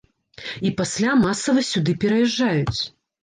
[0.69, 2.79] І пасля масава сюды пераязджаюць.